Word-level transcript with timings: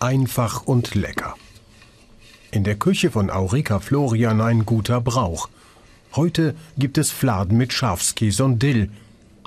einfach 0.00 0.66
und 0.66 0.94
lecker. 0.94 1.34
In 2.50 2.64
der 2.64 2.76
Küche 2.76 3.10
von 3.10 3.30
Aurika 3.30 3.78
Florian 3.78 4.40
ein 4.40 4.64
guter 4.64 5.00
Brauch. 5.00 5.48
Heute 6.14 6.54
gibt 6.78 6.96
es 6.96 7.10
Fladen 7.10 7.58
mit 7.58 7.72
Schafskäse 7.72 8.44
und 8.44 8.62
Dill. 8.62 8.90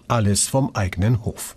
Alles 0.07 0.47
vom 0.47 0.75
eigenen 0.75 1.25
Hof. 1.25 1.55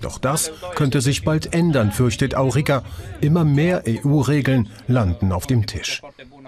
Doch 0.00 0.18
das 0.18 0.50
könnte 0.74 1.00
sich 1.00 1.24
bald 1.24 1.54
ändern, 1.54 1.92
fürchtet 1.92 2.34
Aurika. 2.34 2.84
Immer 3.20 3.44
mehr 3.44 3.84
EU-Regeln 3.86 4.68
landen 4.88 5.32
auf 5.32 5.46
dem 5.46 5.66
Tisch. 5.66 6.02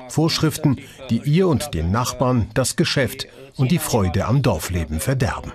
Vorschriften, 0.08 0.78
die 1.08 1.22
ihr 1.24 1.48
und 1.48 1.72
den 1.72 1.90
Nachbarn 1.90 2.48
das 2.54 2.76
Geschäft 2.76 3.26
und 3.56 3.70
die 3.70 3.78
Freude 3.78 4.26
am 4.26 4.42
Dorfleben 4.42 5.00
verderben. 5.00 5.52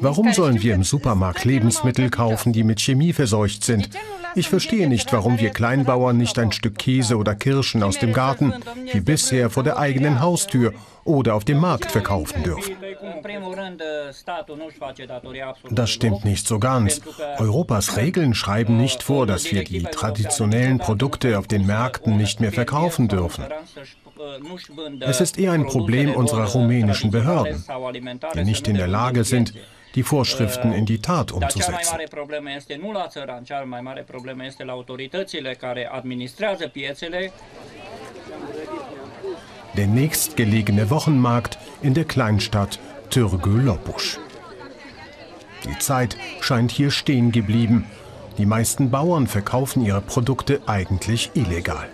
Warum 0.00 0.32
sollen 0.32 0.62
wir 0.62 0.74
im 0.74 0.84
Supermarkt 0.84 1.44
Lebensmittel 1.44 2.10
kaufen, 2.10 2.52
die 2.52 2.62
mit 2.62 2.80
Chemie 2.80 3.12
verseucht 3.12 3.64
sind? 3.64 3.90
Ich 4.34 4.48
verstehe 4.48 4.88
nicht, 4.88 5.12
warum 5.12 5.38
wir 5.40 5.50
Kleinbauern 5.50 6.16
nicht 6.16 6.38
ein 6.38 6.52
Stück 6.52 6.78
Käse 6.78 7.16
oder 7.16 7.34
Kirschen 7.34 7.82
aus 7.82 7.98
dem 7.98 8.12
Garten, 8.12 8.52
wie 8.92 9.00
bisher 9.00 9.50
vor 9.50 9.64
der 9.64 9.78
eigenen 9.78 10.20
Haustür 10.20 10.74
oder 11.04 11.34
auf 11.34 11.44
dem 11.44 11.58
Markt 11.58 11.90
verkaufen 11.90 12.42
dürfen. 12.42 12.76
Das 15.70 15.90
stimmt 15.90 16.24
nicht 16.24 16.46
so 16.46 16.58
ganz. 16.58 17.00
Europas 17.38 17.96
Regeln 17.96 18.34
schreiben 18.34 18.76
nicht 18.76 19.02
vor, 19.02 19.26
dass 19.26 19.50
wir 19.50 19.64
die 19.64 19.82
traditionellen 19.82 20.78
Produkte 20.78 21.38
auf 21.38 21.46
den 21.46 21.66
Märkten 21.66 22.16
nicht 22.16 22.40
mehr 22.40 22.52
verkaufen 22.52 23.08
dürfen. 23.08 23.44
Es 25.00 25.20
ist 25.20 25.38
eher 25.38 25.52
ein 25.52 25.66
Problem 25.66 26.14
unserer 26.14 26.46
rumänischen 26.46 27.10
Behörden, 27.10 27.64
die 28.34 28.44
nicht 28.44 28.68
in 28.68 28.76
der 28.76 28.88
Lage 28.88 29.24
sind, 29.24 29.54
die 29.94 30.02
Vorschriften 30.02 30.72
in 30.72 30.86
die 30.86 31.00
Tat 31.00 31.32
umzusetzen. 31.32 31.98
Der 39.76 39.86
nächstgelegene 39.86 40.90
Wochenmarkt 40.90 41.58
in 41.82 41.94
der 41.94 42.04
Kleinstadt 42.04 42.78
Türgü 43.10 43.60
Lopusch. 43.60 44.18
Die 45.64 45.78
Zeit 45.78 46.16
scheint 46.40 46.70
hier 46.70 46.90
stehen 46.90 47.32
geblieben. 47.32 47.86
Die 48.38 48.46
meisten 48.46 48.90
Bauern 48.90 49.26
verkaufen 49.26 49.84
ihre 49.84 50.00
Produkte 50.00 50.60
eigentlich 50.66 51.30
illegal. 51.34 51.88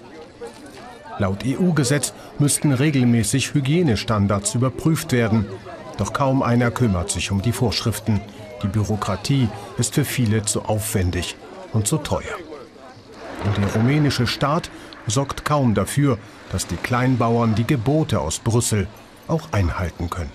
Laut 1.18 1.44
EU-Gesetz 1.46 2.12
müssten 2.38 2.72
regelmäßig 2.72 3.54
Hygienestandards 3.54 4.54
überprüft 4.54 5.12
werden. 5.12 5.46
Doch 5.98 6.12
kaum 6.12 6.42
einer 6.42 6.70
kümmert 6.70 7.10
sich 7.10 7.30
um 7.30 7.42
die 7.42 7.52
Vorschriften. 7.52 8.20
Die 8.62 8.68
Bürokratie 8.68 9.48
ist 9.78 9.94
für 9.94 10.04
viele 10.04 10.42
zu 10.42 10.62
aufwendig 10.62 11.36
und 11.72 11.86
zu 11.86 11.98
teuer. 11.98 12.34
Und 13.44 13.58
der 13.58 13.72
rumänische 13.74 14.26
Staat 14.26 14.70
sorgt 15.06 15.44
kaum 15.44 15.74
dafür, 15.74 16.18
dass 16.50 16.66
die 16.66 16.76
Kleinbauern 16.76 17.54
die 17.54 17.66
Gebote 17.66 18.20
aus 18.20 18.38
Brüssel 18.38 18.86
auch 19.28 19.52
einhalten 19.52 20.10
können. 20.10 20.32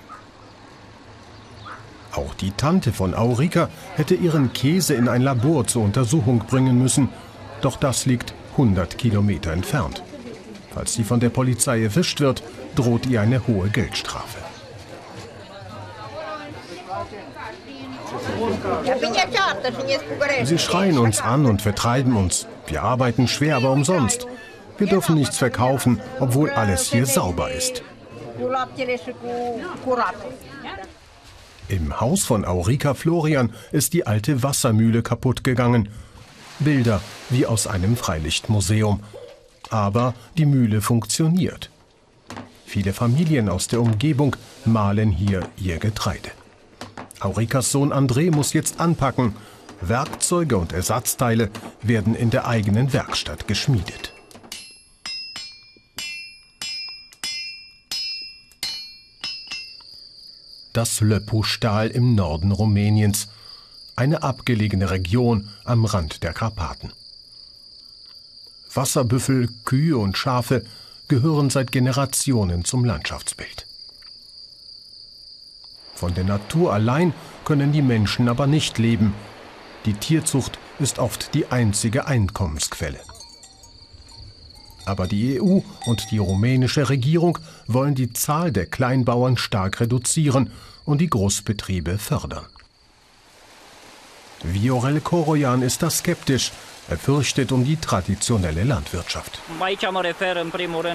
Auch 2.12 2.34
die 2.34 2.52
Tante 2.52 2.92
von 2.92 3.14
Aurika 3.14 3.70
hätte 3.96 4.16
ihren 4.16 4.52
Käse 4.54 4.94
in 4.94 5.08
ein 5.08 5.22
Labor 5.22 5.68
zur 5.68 5.84
Untersuchung 5.84 6.40
bringen 6.40 6.78
müssen, 6.78 7.10
doch 7.62 7.78
das 7.78 8.06
liegt 8.06 8.34
100 8.52 8.98
Kilometer 8.98 9.52
entfernt. 9.52 10.04
Falls 10.74 10.94
sie 10.94 11.04
von 11.04 11.20
der 11.20 11.30
Polizei 11.30 11.84
erwischt 11.84 12.20
wird, 12.20 12.44
droht 12.76 13.06
ihr 13.06 13.22
eine 13.22 13.48
hohe 13.48 13.70
Geldstrafe. 13.70 14.38
Sie 20.44 20.58
schreien 20.58 20.98
uns 20.98 21.22
an 21.22 21.46
und 21.46 21.62
vertreiben 21.62 22.16
uns. 22.16 22.48
Wir 22.68 22.84
arbeiten 22.84 23.28
schwer, 23.28 23.58
aber 23.58 23.72
umsonst. 23.72 24.28
Wir 24.78 24.88
dürfen 24.88 25.16
nichts 25.16 25.38
verkaufen, 25.38 26.02
obwohl 26.20 26.50
alles 26.50 26.92
hier 26.92 27.06
sauber 27.06 27.52
ist. 27.52 27.84
Im 31.68 32.00
Haus 32.00 32.24
von 32.24 32.46
Aurika 32.46 32.94
Florian 32.94 33.54
ist 33.72 33.94
die 33.94 34.08
alte 34.08 34.42
Wassermühle 34.42 35.04
kaputt 35.04 35.44
gegangen. 35.44 35.90
Bilder 36.60 37.02
wie 37.30 37.46
aus 37.46 37.68
einem 37.68 37.96
Freilichtmuseum. 37.96 39.02
Aber 39.70 40.14
die 40.38 40.46
Mühle 40.46 40.82
funktioniert. 40.82 41.70
Viele 42.66 42.94
Familien 42.94 43.50
aus 43.50 43.68
der 43.68 43.82
Umgebung 43.82 44.36
mahlen 44.66 45.12
hier 45.12 45.48
ihr 45.58 45.80
Getreide. 45.80 46.30
Aurikas 47.20 47.72
Sohn 47.72 47.92
André 47.92 48.32
muss 48.34 48.54
jetzt 48.54 48.80
anpacken. 48.80 49.36
Werkzeuge 49.82 50.58
und 50.58 50.74
Ersatzteile 50.74 51.50
werden 51.82 52.16
in 52.16 52.30
der 52.30 52.48
eigenen 52.48 52.94
Werkstatt 52.94 53.48
geschmiedet. 53.48 54.14
Das 60.74 61.02
Löppu-Stahl 61.02 61.88
im 61.88 62.16
Norden 62.16 62.52
Rumäniens, 62.52 63.30
eine 63.96 64.22
abgelegene 64.24 64.92
Region 64.92 65.50
am 65.66 65.84
Rand 65.86 66.24
der 66.24 66.34
Karpaten. 66.34 66.94
Wasserbüffel, 68.74 69.50
Kühe 69.66 69.98
und 69.98 70.18
Schafe 70.18 70.66
gehören 71.08 71.50
seit 71.50 71.72
Generationen 71.72 72.66
zum 72.66 72.86
Landschaftsbild. 72.86 73.66
Von 75.96 76.14
der 76.14 76.24
Natur 76.24 76.74
allein 76.74 77.14
können 77.44 77.72
die 77.72 77.82
Menschen 77.82 78.30
aber 78.30 78.48
nicht 78.48 78.78
leben. 78.78 79.14
Die 79.86 79.94
Tierzucht 79.94 80.60
ist 80.80 81.00
oft 81.00 81.34
die 81.34 81.48
einzige 81.48 82.08
Einkommensquelle. 82.08 83.00
Aber 84.86 85.08
die 85.08 85.42
EU 85.42 85.60
und 85.86 86.12
die 86.12 86.18
rumänische 86.18 86.90
Regierung 86.90 87.38
wollen 87.68 87.96
die 87.96 88.14
Zahl 88.14 88.52
der 88.52 88.66
Kleinbauern 88.66 89.38
stark 89.38 89.82
reduzieren 89.82 90.52
und 90.86 91.02
die 91.02 91.10
Großbetriebe 91.10 91.98
fördern. 91.98 92.46
Viorel 94.42 95.02
Korojan 95.02 95.62
ist 95.62 95.84
da 95.84 95.90
skeptisch, 95.90 96.52
er 96.90 96.98
fürchtet 96.98 97.52
um 97.52 97.64
die 97.64 97.78
traditionelle 97.78 98.64
Landwirtschaft. 98.64 99.42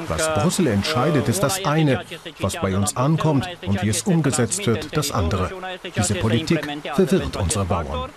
Was 0.09 0.35
Brüssel 0.35 0.67
entscheidet, 0.67 1.29
ist 1.29 1.43
das 1.43 1.65
eine. 1.65 2.01
Was 2.41 2.55
bei 2.61 2.77
uns 2.77 2.97
ankommt 2.97 3.49
und 3.67 3.83
wie 3.83 3.89
es 3.89 4.03
umgesetzt 4.03 4.67
wird, 4.67 4.97
das 4.97 5.13
andere. 5.13 5.51
Diese 5.97 6.17
Politik 6.17 6.67
verwirrt 6.95 7.37
unsere 7.37 7.65
Bauern. 7.65 8.11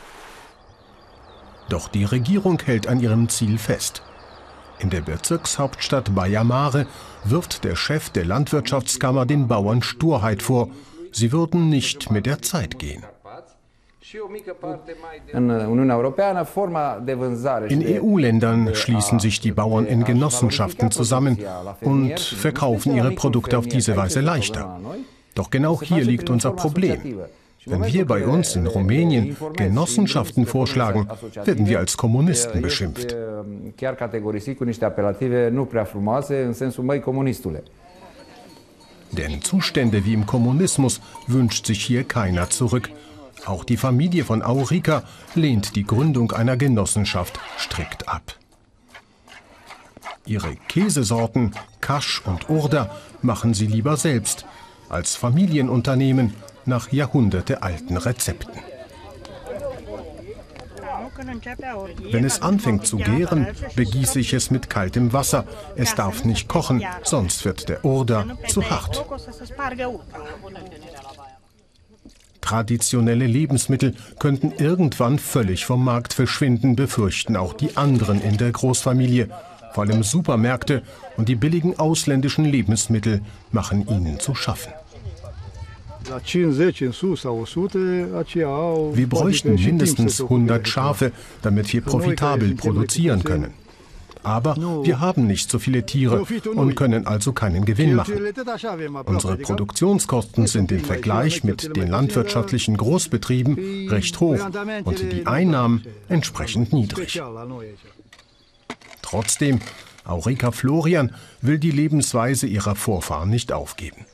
Doch 1.69 1.87
die 1.89 2.05
Regierung 2.05 2.59
hält 2.63 2.87
an 2.87 2.99
ihrem 2.99 3.29
Ziel 3.29 3.57
fest. 3.57 4.01
In 4.79 4.89
der 4.89 5.01
Bezirkshauptstadt 5.01 6.13
Bayamare 6.13 6.87
wirft 7.23 7.63
der 7.63 7.75
Chef 7.75 8.09
der 8.09 8.25
Landwirtschaftskammer 8.25 9.25
den 9.25 9.47
Bauern 9.47 9.81
Sturheit 9.81 10.41
vor. 10.41 10.69
Sie 11.11 11.31
würden 11.31 11.69
nicht 11.69 12.11
mit 12.11 12.25
der 12.25 12.41
Zeit 12.41 12.79
gehen. 12.79 13.03
In 17.69 18.01
EU-Ländern 18.01 18.73
schließen 18.75 19.19
sich 19.19 19.41
die 19.41 19.51
Bauern 19.51 19.85
in 19.85 20.03
Genossenschaften 20.05 20.91
zusammen 20.91 21.37
und 21.81 22.19
verkaufen 22.19 22.95
ihre 22.95 23.11
Produkte 23.11 23.57
auf 23.57 23.67
diese 23.67 23.97
Weise 23.97 24.21
leichter. 24.21 24.79
Doch 25.35 25.49
genau 25.49 25.81
hier 25.81 26.05
liegt 26.05 26.29
unser 26.29 26.51
Problem. 26.51 27.19
Wenn 27.65 27.85
wir 27.85 28.05
bei 28.05 28.25
uns 28.25 28.55
in 28.55 28.65
Rumänien 28.65 29.35
Genossenschaften 29.57 30.45
vorschlagen, 30.45 31.09
werden 31.43 31.67
wir 31.67 31.79
als 31.79 31.97
Kommunisten 31.97 32.61
beschimpft. 32.61 33.13
Denn 39.11 39.41
Zustände 39.41 40.05
wie 40.05 40.13
im 40.13 40.25
Kommunismus 40.25 41.01
wünscht 41.27 41.65
sich 41.65 41.83
hier 41.83 42.05
keiner 42.05 42.49
zurück. 42.49 42.89
Auch 43.45 43.63
die 43.63 43.77
Familie 43.77 44.25
von 44.25 44.41
Aurika 44.41 45.03
lehnt 45.35 45.75
die 45.75 45.85
Gründung 45.85 46.31
einer 46.31 46.57
Genossenschaft 46.57 47.39
strikt 47.57 48.09
ab. 48.09 48.35
Ihre 50.25 50.55
Käsesorten 50.67 51.53
Kasch 51.79 52.21
und 52.25 52.49
Urda 52.49 52.91
machen 53.21 53.53
sie 53.53 53.67
lieber 53.67 53.95
selbst, 53.95 54.45
als 54.89 55.15
Familienunternehmen 55.15 56.33
nach 56.65 56.91
jahrhundertealten 56.91 57.95
Rezepten. 57.95 58.59
Wenn 62.11 62.25
es 62.25 62.41
anfängt 62.41 62.85
zu 62.85 62.97
gären, 62.97 63.47
begieße 63.75 64.19
ich 64.19 64.33
es 64.33 64.51
mit 64.51 64.69
kaltem 64.69 65.13
Wasser. 65.13 65.45
Es 65.75 65.95
darf 65.95 66.25
nicht 66.25 66.47
kochen, 66.47 66.83
sonst 67.03 67.43
wird 67.45 67.69
der 67.69 67.83
Urda 67.83 68.25
zu 68.47 68.69
hart. 68.69 69.05
Traditionelle 72.47 73.27
Lebensmittel 73.27 73.93
könnten 74.19 74.53
irgendwann 74.57 75.19
völlig 75.19 75.65
vom 75.65 75.83
Markt 75.83 76.13
verschwinden, 76.13 76.77
befürchten 76.77 77.35
auch 77.35 77.51
die 77.51 77.75
anderen 77.75 78.21
in 78.21 78.37
der 78.37 78.53
Großfamilie. 78.53 79.27
Vor 79.73 79.83
allem 79.83 80.01
Supermärkte 80.01 80.81
und 81.17 81.27
die 81.27 81.35
billigen 81.35 81.77
ausländischen 81.77 82.45
Lebensmittel 82.45 83.19
machen 83.51 83.85
ihnen 83.89 84.21
zu 84.21 84.33
schaffen. 84.33 84.71
Wir 88.93 89.09
bräuchten 89.09 89.55
mindestens 89.55 90.21
100 90.21 90.65
Schafe, 90.69 91.11
damit 91.41 91.73
wir 91.73 91.81
profitabel 91.81 92.55
produzieren 92.55 93.25
können. 93.25 93.53
Aber 94.23 94.55
wir 94.83 94.99
haben 94.99 95.27
nicht 95.27 95.49
so 95.49 95.59
viele 95.59 95.85
Tiere 95.85 96.25
und 96.55 96.75
können 96.75 97.07
also 97.07 97.33
keinen 97.33 97.65
Gewinn 97.65 97.95
machen. 97.95 98.15
Unsere 99.05 99.37
Produktionskosten 99.37 100.47
sind 100.47 100.71
im 100.71 100.83
Vergleich 100.83 101.43
mit 101.43 101.75
den 101.75 101.87
landwirtschaftlichen 101.89 102.77
Großbetrieben 102.77 103.89
recht 103.89 104.19
hoch 104.19 104.39
und 104.83 105.11
die 105.11 105.25
Einnahmen 105.25 105.85
entsprechend 106.09 106.73
niedrig. 106.73 107.21
Trotzdem, 109.01 109.61
Aurika 110.03 110.51
Florian 110.51 111.13
will 111.41 111.59
die 111.59 111.71
Lebensweise 111.71 112.47
ihrer 112.47 112.75
Vorfahren 112.75 113.29
nicht 113.29 113.51
aufgeben. 113.51 114.05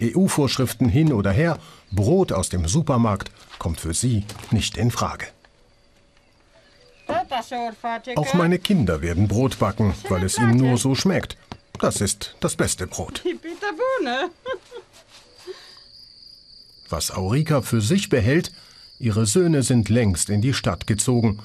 EU-Vorschriften 0.00 0.88
hin 0.88 1.12
oder 1.12 1.32
her, 1.32 1.58
Brot 1.90 2.32
aus 2.32 2.48
dem 2.48 2.66
Supermarkt 2.66 3.30
kommt 3.58 3.80
für 3.80 3.94
sie 3.94 4.24
nicht 4.50 4.76
in 4.76 4.90
Frage. 4.90 5.26
Auch 8.16 8.34
meine 8.34 8.58
Kinder 8.58 9.02
werden 9.02 9.28
Brot 9.28 9.58
backen, 9.58 9.94
weil 10.08 10.24
es 10.24 10.38
ihnen 10.38 10.56
nur 10.56 10.76
so 10.78 10.94
schmeckt. 10.94 11.36
Das 11.78 12.00
ist 12.00 12.36
das 12.40 12.56
beste 12.56 12.86
Brot. 12.86 13.22
Was 16.88 17.10
Aurika 17.10 17.62
für 17.62 17.80
sich 17.80 18.08
behält, 18.08 18.52
ihre 18.98 19.24
Söhne 19.26 19.62
sind 19.62 19.88
längst 19.88 20.28
in 20.28 20.42
die 20.42 20.52
Stadt 20.54 20.86
gezogen. 20.86 21.38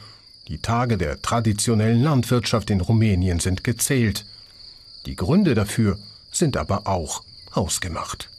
Die 0.47 0.59
Tage 0.59 0.97
der 0.97 1.21
traditionellen 1.21 2.01
Landwirtschaft 2.01 2.69
in 2.69 2.81
Rumänien 2.81 3.39
sind 3.39 3.63
gezählt. 3.63 4.25
Die 5.05 5.15
Gründe 5.15 5.55
dafür 5.55 5.97
sind 6.31 6.57
aber 6.57 6.87
auch 6.87 7.23
ausgemacht. 7.51 8.29